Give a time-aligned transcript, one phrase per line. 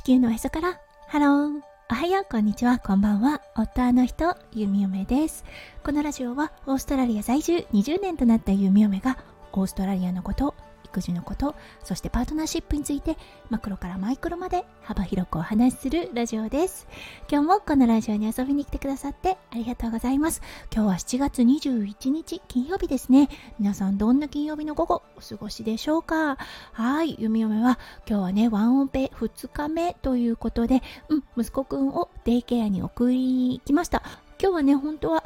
[0.00, 0.80] 地球のへそから。
[1.08, 2.24] ハローおはよう。
[2.24, 2.78] こんにちは。
[2.78, 3.42] こんばんは。
[3.54, 5.44] 夫の人ゆみおめです。
[5.84, 9.18] このラジオはオーストラリア在住20年となったゆみおめが
[9.52, 10.54] オーストラリアのこと
[10.90, 11.54] 育児のこと
[11.84, 13.16] そしてパートナーシップについて
[13.48, 16.86] マクロからマイクロまで幅広くお話しするラジオです。
[17.30, 20.42] 今日もこのラジオに遊びに来てくださってありがとうございます。
[20.74, 23.28] 今日は7月21日金曜日ですね。
[23.58, 26.36] 皆さんどんな金曜日の午後お過ごしでしょうか？
[26.72, 34.02] はい弓嫁は今日はねワンオペ2日目ということでうん息子くんをデイケアに送りに行きました。
[34.40, 35.22] 今日はね本当は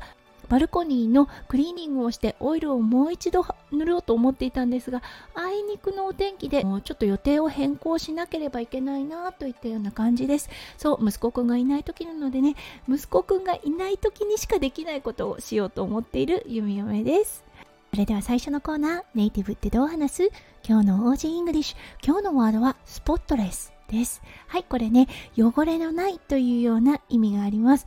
[0.49, 5.03] バルコニーのクリーニングをしてオイルをもう一度塗ろうと思っていたんですが
[5.35, 10.49] あいにくのお天気でもうちょっと予定を変更しなければいけないなといったような感じです。
[10.77, 12.55] そう息子くんがいない時なのでね
[12.89, 17.45] 息子くんがいない時にしかできないことをしようと思っている弓嫁です。
[17.91, 20.31] それでは最初のコーナーネイティブってどう話す？
[20.67, 22.05] 今日の Aussie English。
[22.05, 24.21] 今日のワードは spotless です。
[24.49, 25.09] はいこれね
[25.39, 27.87] 汚れのないというような意味があります。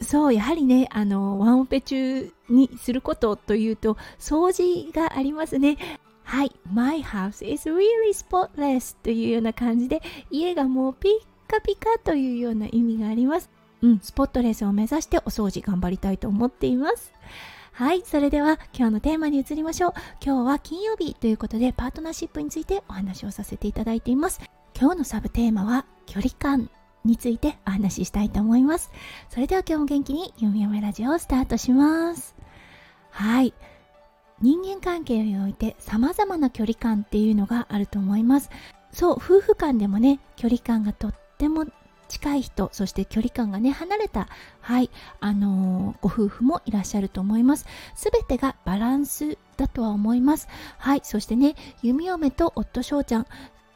[0.00, 5.76] そうやはりねあのワンオペ中にすることというと掃除がありますね
[6.24, 11.12] はい My house is really spotless というような感じで家がもうピッ
[11.50, 13.50] カピカというような意味があります
[13.82, 17.12] うん spotless を目指してお掃除頑張りたいと思っています
[17.74, 19.92] はい、それでは今日のテーマに移りましょう。
[20.22, 24.40] 今日は金曜日ということでパートナーシップについてお話をさせていただいています。
[24.78, 26.70] 今日のサブテーマは距離感
[27.04, 28.90] についてお話ししたいと思います。
[29.28, 32.34] それでは今日も元気に読み読めラジオをスタートします。
[33.10, 33.54] はい。
[34.40, 38.50] 人間関係において様々な距離感っていうのがあると思います。
[38.92, 41.66] そう、夫婦間でもね、距離感がとっても
[42.08, 44.28] 近い人、そして距離感がね、離れた、
[44.60, 47.66] はい、あのー、ご夫婦もいらっしゃると思います。
[47.94, 50.46] すべてがバランスだとは思います。
[50.76, 53.26] はい、そしてね、弓嫁と夫翔ちゃん、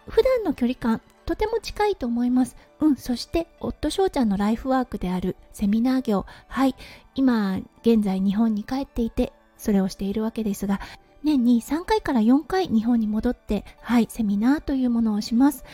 [0.08, 2.56] 普段の距離感とても近いと思います。
[2.80, 6.74] うん、そして夫翔ちゃんのライフワークであるセミナー業、はい、
[7.14, 10.80] 今現在日本に帰っていてそれをしているわけですが、
[11.24, 15.64] 年に3回から4回日本に戻って、はい、セミナーというものをします。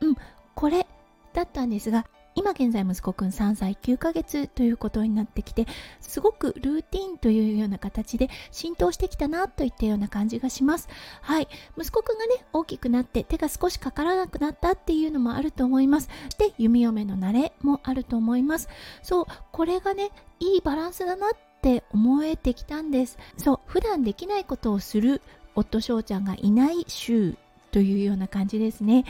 [0.00, 0.16] うん、
[0.54, 0.86] これ
[1.34, 5.66] だったんですが、今現在息子くん3歳9ヶ月ということになってきて
[6.00, 10.88] すごくルーティンというような形で浸透してきたなといったような感じがします。
[11.20, 11.48] はい。
[11.76, 16.08] 息子くんがね大きくなって手が少しかからなくなったっていうのもあると思います。
[16.38, 18.68] で弓嫁の慣れもあると思います。
[19.02, 20.10] そうこれがね
[20.40, 23.18] いいバランスだなって思えてきたんです。
[23.36, 25.22] そう普段できないことをする
[25.54, 27.36] 夫翔ちゃんがいない週。
[27.72, 29.04] というような感じですね。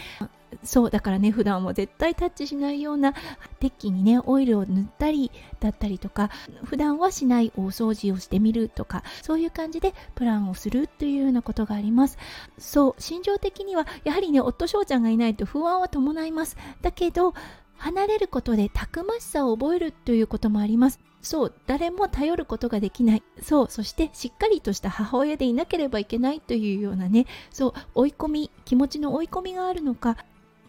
[0.65, 3.15] そうだからね普段は絶対タッチしないような
[3.59, 5.31] 鉄器にねオイルを塗ったり
[5.61, 6.31] だったりとか
[6.63, 12.19] 普段はしない大掃除をしてみるとかそういう感じでプランをするというようなことがあります。
[12.59, 16.57] そう心情的にはやはりね夫翔ちゃんがいないと不安は伴います。
[16.83, 17.35] だけど
[17.79, 21.01] 離れることでたくましさを覚えるということもあります。
[21.23, 23.23] そう誰も頼ることができない。
[23.43, 27.27] そうそしてしっかりとした母親でいなければいけないというようなね。
[27.51, 30.17] そう追い込み気持ちの追い込みがあるのか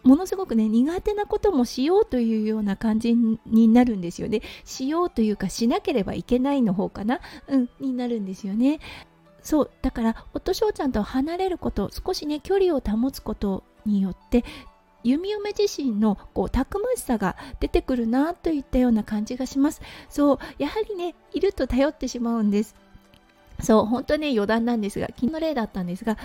[0.04, 4.42] ものすごくね苦手なこともしようというような感じになるんですよね。
[4.64, 8.80] しようというかしなければいけないの方かなうんになるんですよね。
[9.42, 14.44] そうだから夫翔ちゃんと離れること少しね距離を保つことによって
[15.04, 19.80] 弓嫁自身のこうたくましさが出てくるなといったような感じがします。
[20.08, 22.74] そうやはりねいると頼ってしまうんです。
[23.62, 26.18] そう本当ね余談なんですが昨日の例だったんですが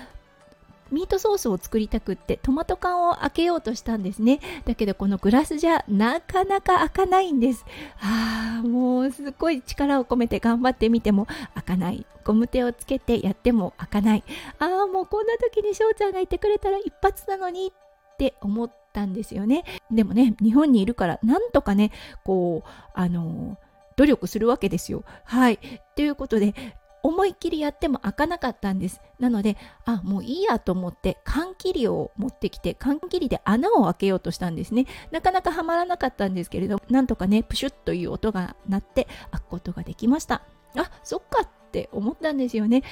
[0.92, 4.40] ミートソースを作りたくってトマト缶を開けようとしたんですね。
[4.66, 7.64] だけどこのグラスじゃなかなか開かないんです。
[8.02, 12.08] あーもうすごい力を込めて頑張ってみても開かない。
[12.26, 14.24] ゴム手をつけてやっても開かない。
[14.58, 17.72] ああもうこんな時に翔ちゃんがいてくれたら一発なのに
[18.20, 19.64] って思ったんですよね。
[19.90, 21.92] でもね日本にいるからなんとかね
[22.26, 23.58] こうあの
[23.96, 25.06] 努力するわけですよ。
[25.24, 25.60] はい。
[25.96, 26.54] ということで
[27.02, 29.00] 思いっきりやっても開かなかったんです。
[29.20, 34.86] なのであもういいやと思って缶切りを持ってきて缶切りで穴を開けようとしたんですね。
[35.12, 40.42] なかなかはまらなかったんですけれどなんとかねプシュッという音が鳴って開くことができました。
[40.76, 42.84] あそっかって思ったんですよね。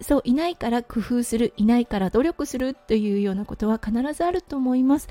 [0.00, 5.08] そういないから工夫するいないから努力するというようなことは必ずあると思います。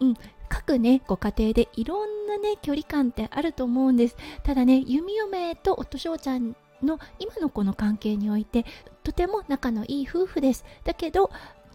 [0.00, 0.14] うん。
[0.48, 4.16] 各ねご家庭でいろんなね距離感ってあると思うんです。
[4.42, 8.64] ただね弓嫁と夫翔ちゃんの今のこの関係において
[9.02, 10.64] とても仲のいい夫婦です。
[10.84, 11.30] だけど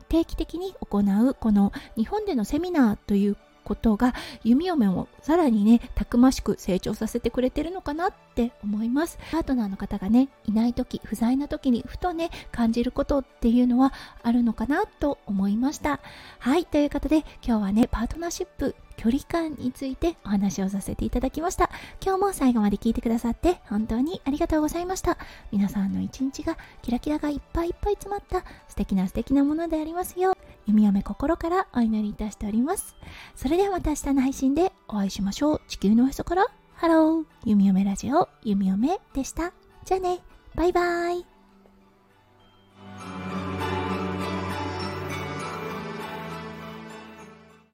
[0.07, 3.38] 定期的に行うこの日本でのセミナーという
[3.69, 9.19] ことが弓嫁をさらにねたくましく成長させてくれてるのかなって思います。
[9.31, 13.94] パートナーの方がねいない時不在な時にふとね感じることっていうのは
[14.24, 16.00] あるのかなと思いました。
[16.39, 21.69] はいということで今日はねパートナーシップ距離感についてお話をさせていただきました。
[22.04, 25.18] 今日も最後まで聞いてくださって本当にありがとうございました。
[25.51, 30.38] 皆さんの一日がキラキラがいっぱいいっぱい詰まった素敵な素敵なものでありますよう。
[30.67, 32.95] 弓嫁心からお祈りいたしております。
[33.35, 35.61] それではまた明日の配信でお会いしましょう。
[35.67, 36.47] 地球のへそから。
[36.75, 37.25] ハロー。
[37.45, 38.29] 弓嫁ラジオ。
[38.44, 39.53] 弓嫁でした。
[39.85, 40.19] じゃあね。
[40.56, 41.38] バイバイ。